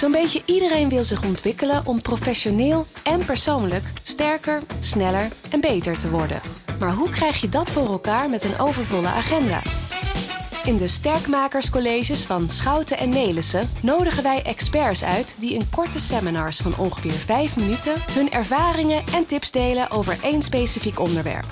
[0.00, 6.10] Zo'n beetje iedereen wil zich ontwikkelen om professioneel en persoonlijk sterker, sneller en beter te
[6.10, 6.40] worden.
[6.78, 9.62] Maar hoe krijg je dat voor elkaar met een overvolle agenda?
[10.64, 16.56] In de Sterkmakerscolleges van Schouten en Nelissen nodigen wij experts uit die in korte seminars
[16.56, 21.46] van ongeveer 5 minuten hun ervaringen en tips delen over één specifiek onderwerp.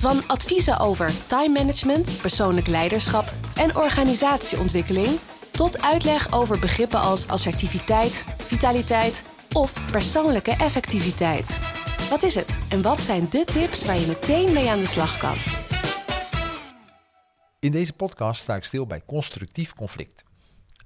[0.00, 5.18] Van adviezen over time management, persoonlijk leiderschap en organisatieontwikkeling
[5.56, 11.58] tot uitleg over begrippen als assertiviteit, vitaliteit of persoonlijke effectiviteit.
[12.10, 15.18] Wat is het en wat zijn de tips waar je meteen mee aan de slag
[15.18, 15.36] kan?
[17.60, 20.24] In deze podcast sta ik stil bij constructief conflict.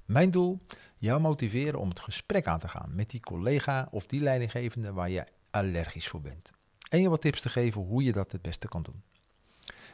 [0.05, 0.59] Mijn doel:
[0.95, 5.09] jou motiveren om het gesprek aan te gaan met die collega of die leidinggevende waar
[5.09, 6.51] je allergisch voor bent.
[6.89, 9.03] En je wat tips te geven hoe je dat het beste kan doen.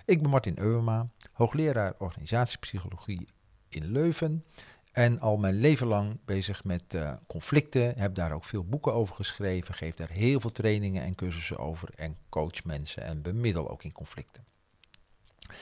[0.05, 3.28] Ik ben Martin Euwema, hoogleraar organisatiepsychologie
[3.76, 4.46] in Leuven
[4.92, 7.98] en al mijn leven lang bezig met uh, conflicten.
[7.98, 11.90] Heb daar ook veel boeken over geschreven, geef daar heel veel trainingen en cursussen over
[11.95, 14.44] en coach mensen en bemiddel ook in conflicten.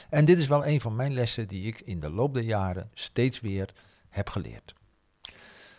[0.09, 2.89] En dit is wel een van mijn lessen die ik in de loop der jaren
[2.93, 3.73] steeds weer
[4.09, 4.73] heb geleerd.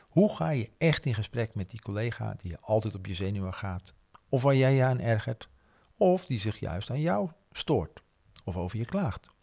[0.01, 3.55] Hoe ga je echt in gesprek met die collega die je altijd op je zenuwen
[3.55, 3.95] gaat,
[4.29, 5.49] of waar jij je aan ergert,
[5.97, 8.03] of die zich juist aan jou stoort
[8.45, 9.34] of over je klaagt?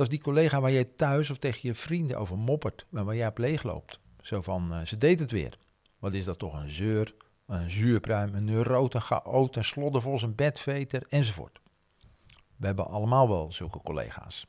[0.00, 3.16] Dat is die collega waar jij thuis of tegen je vrienden over moppert, maar waar
[3.16, 4.00] jij op leeg loopt.
[4.20, 5.58] Zo van, uh, ze deed het weer.
[5.98, 7.14] Wat is dat toch een zeur,
[7.46, 11.60] een zuurpruim, een neuroot, een chaot, een sloddervos, een bedveter enzovoort.
[12.56, 14.46] We hebben allemaal wel zulke collega's.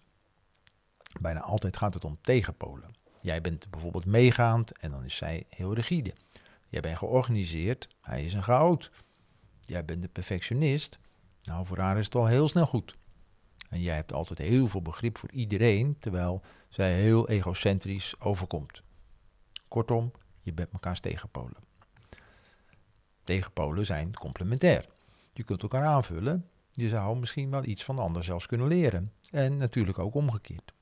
[1.21, 2.95] Bijna altijd gaat het om tegenpolen.
[3.21, 6.13] Jij bent bijvoorbeeld meegaand en dan is zij heel rigide.
[6.69, 8.91] Jij bent georganiseerd, hij is een chaot.
[9.61, 10.99] Jij bent de perfectionist,
[11.43, 12.99] nou voor haar is het al heel snel goed.
[13.71, 18.81] En jij hebt altijd heel veel begrip voor iedereen, terwijl zij heel egocentrisch overkomt.
[19.67, 21.57] Kortom, je bent mekaars tegenpolen.
[23.23, 24.85] Tegenpolen zijn complementair.
[25.33, 26.49] Je kunt elkaar aanvullen.
[26.71, 29.11] Je zou misschien wel iets van de ander zelfs kunnen leren.
[29.29, 30.73] En natuurlijk ook omgekeerd.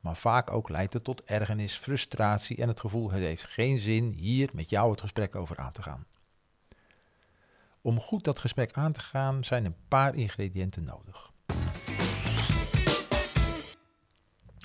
[0.00, 4.10] Maar vaak ook leidt het tot ergernis, frustratie en het gevoel: het heeft geen zin
[4.10, 6.06] hier met jou het gesprek over aan te gaan.
[7.80, 11.32] Om goed dat gesprek aan te gaan zijn een paar ingrediënten nodig.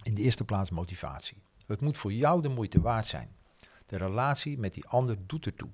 [0.10, 1.38] In de eerste plaats motivatie.
[1.66, 3.36] Het moet voor jou de moeite waard zijn.
[3.86, 5.70] De relatie met die ander doet ertoe.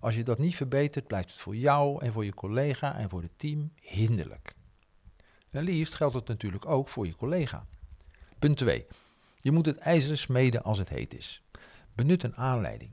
[0.00, 3.22] Als je dat niet verbetert, blijft het voor jou en voor je collega en voor
[3.22, 4.54] het team hinderlijk.
[5.50, 7.66] En liefst geldt het natuurlijk ook voor je collega.
[8.38, 8.86] Punt 2.
[9.36, 11.42] Je moet het ijzer smeden als het heet is.
[11.94, 12.90] Benut een aanleiding.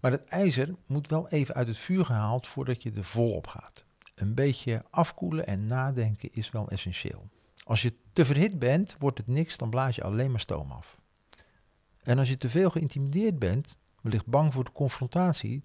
[0.00, 3.84] Maar het ijzer moet wel even uit het vuur gehaald voordat je er volop gaat.
[4.14, 7.28] Een beetje afkoelen en nadenken is wel essentieel.
[7.64, 10.98] Als je te verhit bent, wordt het niks, dan blaas je alleen maar stoom af.
[12.02, 15.60] En als je te veel geïntimideerd bent, wellicht bang voor de confrontatie,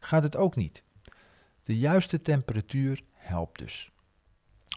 [0.00, 0.82] gaat het ook niet.
[1.62, 3.90] De juiste temperatuur helpt dus.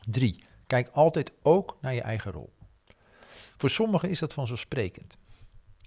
[0.05, 0.43] 3.
[0.67, 2.53] Kijk altijd ook naar je eigen rol.
[3.57, 5.17] Voor sommigen is dat vanzelfsprekend.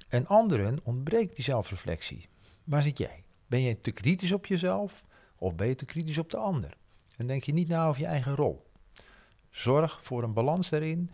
[0.08, 2.28] En anderen ontbreekt die zelfreflectie.
[2.64, 3.24] Waar zit jij?
[3.46, 6.76] Ben je te kritisch op jezelf of ben je te kritisch op de ander?
[7.16, 8.69] En denk je niet na over je eigen rol.
[9.50, 11.12] Zorg voor een balans daarin.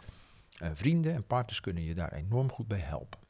[0.58, 3.20] En vrienden en partners kunnen je daar enorm goed bij helpen.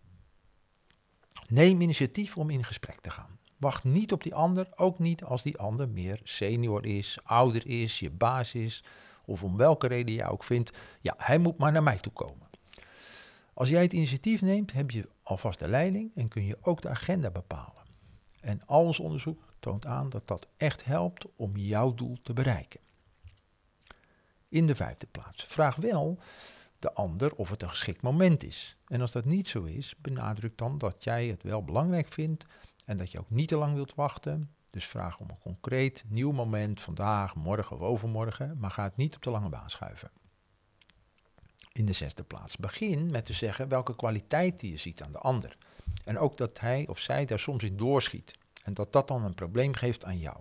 [1.49, 3.39] Neem initiatief om in gesprek te gaan.
[3.57, 7.99] Wacht niet op die ander, ook niet als die ander meer senior is, ouder is,
[7.99, 8.85] je baas is,
[9.25, 12.47] of om welke reden je ook vindt, ja, hij moet maar naar mij toe komen.
[13.55, 16.89] Als jij het initiatief neemt, heb je alvast de leiding en kun je ook de
[16.89, 17.85] agenda bepalen.
[18.41, 22.81] En al ons onderzoek toont aan dat dat echt helpt om jouw doel te bereiken.
[24.49, 26.19] In de vijfde plaats, vraag wel
[26.79, 28.77] de ander of het een geschikt moment is.
[28.87, 32.45] En als dat niet zo is, benadruk dan dat jij het wel belangrijk vindt
[32.85, 34.51] en dat je ook niet te lang wilt wachten.
[34.71, 39.17] Dus vraag om een concreet nieuw moment vandaag, morgen of overmorgen, maar ga het niet
[39.17, 40.11] op de lange baan schuiven.
[41.73, 45.57] In de zesde plaats, begin met te zeggen welke kwaliteiten je ziet aan de ander.
[46.05, 48.39] En ook dat hij of zij daar soms in doorschiet.
[48.63, 50.37] En dat dat dan een probleem geeft aan jou.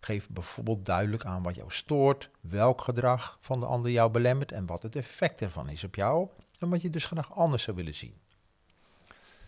[0.00, 4.66] Geef bijvoorbeeld duidelijk aan wat jou stoort, welk gedrag van de ander jou belemmert en
[4.66, 7.94] wat het effect ervan is op jou en wat je dus graag anders zou willen
[7.94, 8.14] zien.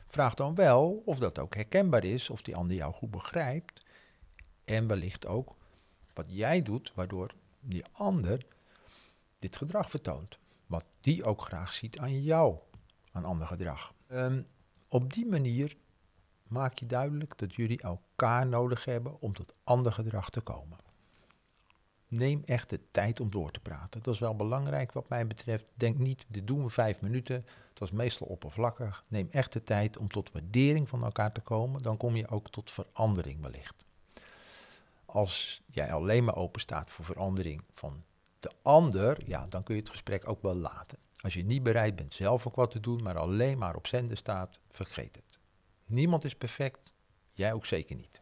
[0.06, 3.87] Vraag dan wel of dat ook herkenbaar is, of die ander jou goed begrijpt
[4.64, 5.54] en wellicht ook
[6.14, 8.46] wat jij doet waardoor die ander
[9.38, 10.38] dit gedrag vertoont.
[10.66, 12.56] Wat die ook graag ziet aan jou,
[13.12, 13.93] aan ander gedrag.
[14.08, 14.46] Um,
[14.88, 15.76] op die manier
[16.52, 20.78] maak je duidelijk dat jullie elkaar nodig hebben om tot ander gedrag te komen.
[22.08, 24.02] Neem echt de tijd om door te praten.
[24.02, 25.64] Dat is wel belangrijk wat mij betreft.
[25.75, 27.46] Denk niet, dit doen we vijf minuten.
[27.72, 29.04] Dat is meestal oppervlakkig.
[29.08, 31.82] Neem echt de tijd om tot waardering van elkaar te komen.
[31.82, 33.84] Dan kom je ook tot verandering wellicht.
[35.05, 38.05] Als jij alleen maar open staat voor verandering van
[38.40, 40.98] de ander, ja, dan kun je het gesprek ook wel laten.
[41.20, 44.16] Als je niet bereid bent zelf ook wat te doen, maar alleen maar op zender
[44.16, 45.31] staat, vergeet het.
[45.93, 46.93] Niemand is perfect,
[47.33, 48.21] jij ook zeker niet.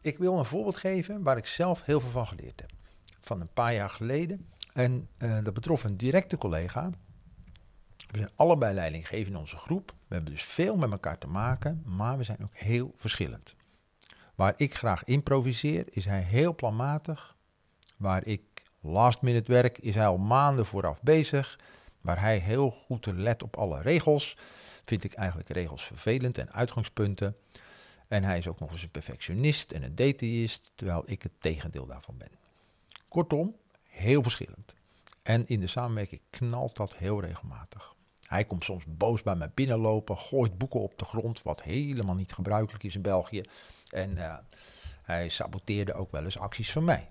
[0.00, 2.70] Ik wil een voorbeeld geven waar ik zelf heel veel van geleerd heb.
[3.20, 4.48] Van een paar jaar geleden.
[4.72, 6.90] En uh, dat betrof een directe collega.
[7.96, 9.94] We zijn allebei leidinggevend in onze groep.
[10.08, 13.54] We hebben dus veel met elkaar te maken, maar we zijn ook heel verschillend.
[14.34, 17.36] Waar ik graag improviseer, is hij heel planmatig.
[17.96, 18.42] Waar ik
[18.80, 21.58] last minute werk, is hij al maanden vooraf bezig.
[22.04, 24.36] Waar hij heel goed let op alle regels,
[24.84, 27.36] vind ik eigenlijk regels vervelend en uitgangspunten.
[28.08, 31.86] En hij is ook nog eens een perfectionist en een detailist, terwijl ik het tegendeel
[31.86, 32.30] daarvan ben.
[33.08, 34.74] Kortom, heel verschillend.
[35.22, 37.94] En in de samenwerking knalt dat heel regelmatig.
[38.26, 42.32] Hij komt soms boos bij mij binnenlopen, gooit boeken op de grond, wat helemaal niet
[42.32, 43.42] gebruikelijk is in België.
[43.90, 44.36] En uh,
[45.02, 47.08] hij saboteerde ook wel eens acties van mij.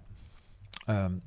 [0.88, 1.24] Um,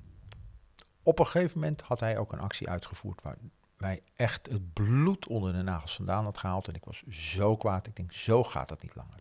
[1.07, 3.37] op een gegeven moment had hij ook een actie uitgevoerd waar
[3.77, 6.69] mij echt het bloed onder de nagels vandaan had gehaald.
[6.69, 7.87] En ik was zo kwaad.
[7.87, 9.21] Ik denk, zo gaat dat niet langer.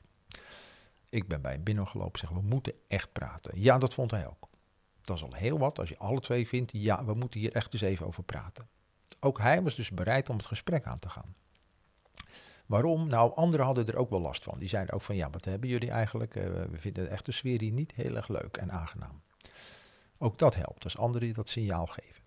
[1.09, 3.61] Ik ben bij hem binnengelopen en zeg, we moeten echt praten.
[3.61, 4.49] Ja, dat vond hij ook.
[5.01, 7.73] Dat is al heel wat als je alle twee vindt, ja, we moeten hier echt
[7.73, 8.67] eens even over praten.
[9.19, 11.35] Ook hij was dus bereid om het gesprek aan te gaan.
[12.65, 13.07] Waarom?
[13.07, 14.59] Nou, anderen hadden er ook wel last van.
[14.59, 16.35] Die zeiden ook van, ja, wat hebben jullie eigenlijk?
[16.35, 19.21] Uh, we vinden echt de sfeer hier niet heel erg leuk en aangenaam.
[20.17, 22.23] Ook dat helpt, als anderen dat signaal geven.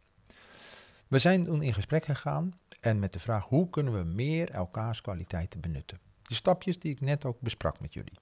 [1.08, 5.00] We zijn toen in gesprek gegaan en met de vraag, hoe kunnen we meer elkaars
[5.00, 6.00] kwaliteiten benutten?
[6.22, 8.18] De stapjes die ik net ook besprak met jullie.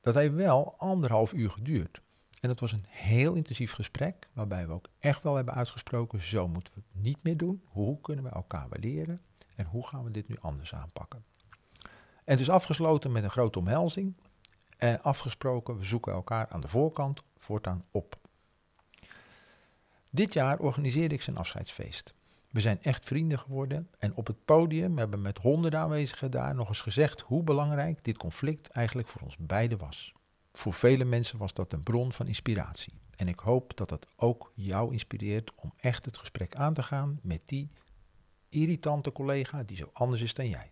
[0.00, 2.00] Dat heeft wel anderhalf uur geduurd.
[2.40, 6.48] En het was een heel intensief gesprek, waarbij we ook echt wel hebben uitgesproken, zo
[6.48, 7.62] moeten we het niet meer doen.
[7.64, 9.20] Hoe kunnen we elkaar waarderen
[9.56, 11.24] en hoe gaan we dit nu anders aanpakken?
[12.24, 14.14] En dus afgesloten met een grote omhelzing
[14.76, 18.18] en afgesproken, we zoeken elkaar aan de voorkant voortaan op.
[20.16, 22.14] Dit jaar organiseerde ik zijn afscheidsfeest.
[22.50, 26.68] We zijn echt vrienden geworden en op het podium hebben met honderden aanwezigen daar nog
[26.68, 30.12] eens gezegd hoe belangrijk dit conflict eigenlijk voor ons beiden was.
[30.52, 32.92] Voor vele mensen was dat een bron van inspiratie.
[33.16, 37.18] En ik hoop dat dat ook jou inspireert om echt het gesprek aan te gaan
[37.22, 37.70] met die
[38.48, 40.70] irritante collega die zo anders is dan jij.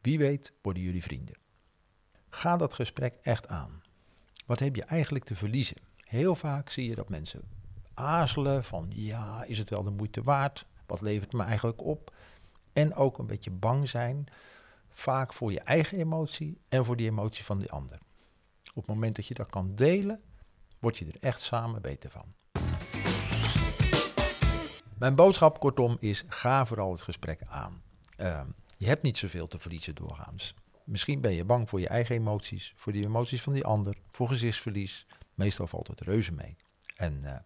[0.00, 1.36] Wie weet worden jullie vrienden.
[2.28, 3.82] Ga dat gesprek echt aan.
[4.46, 5.76] Wat heb je eigenlijk te verliezen?
[5.96, 7.55] Heel vaak zie je dat mensen
[7.96, 10.66] aarzelen van ja, is het wel de moeite waard?
[10.86, 12.14] Wat levert het me eigenlijk op?
[12.72, 14.26] En ook een beetje bang zijn,
[14.88, 17.98] vaak voor je eigen emotie en voor die emotie van die ander.
[18.74, 20.20] Op het moment dat je dat kan delen,
[20.78, 22.34] word je er echt samen beter van.
[24.98, 27.82] Mijn boodschap kortom is, ga vooral het gesprek aan.
[28.18, 28.40] Uh,
[28.76, 30.54] je hebt niet zoveel te verliezen doorgaans.
[30.84, 34.28] Misschien ben je bang voor je eigen emoties, voor die emoties van die ander, voor
[34.28, 35.06] gezichtsverlies.
[35.34, 36.56] Meestal valt het reuze mee.
[36.96, 37.36] En uh,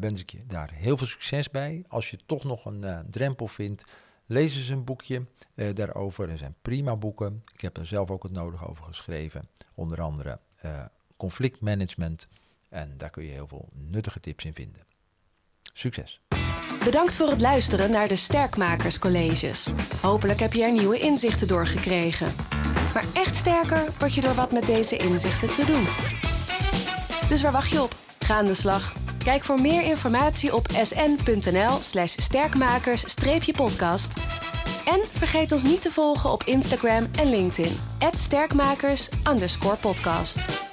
[0.00, 1.84] wens ik je daar heel veel succes bij.
[1.88, 3.84] Als je toch nog een uh, drempel vindt,
[4.26, 6.28] lees eens een boekje uh, daarover.
[6.28, 7.42] Er zijn prima boeken.
[7.54, 9.48] Ik heb er zelf ook het nodige over geschreven.
[9.74, 10.84] Onder andere uh,
[11.16, 12.28] conflictmanagement.
[12.68, 14.82] En daar kun je heel veel nuttige tips in vinden.
[15.72, 16.20] Succes!
[16.84, 19.70] Bedankt voor het luisteren naar de Sterkmakerscolleges.
[20.02, 22.32] Hopelijk heb je er nieuwe inzichten door gekregen.
[22.94, 25.84] Maar echt sterker word je door wat met deze inzichten te doen.
[27.28, 27.94] Dus waar wacht je op?
[28.18, 28.99] Ga aan de slag.
[29.24, 34.12] Kijk voor meer informatie op sn.nl/slash sterkmakers-podcast.
[34.84, 37.76] En vergeet ons niet te volgen op Instagram en LinkedIn.
[38.16, 40.69] @sterkmakers_podcast.